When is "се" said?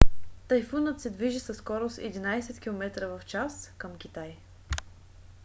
1.01-1.09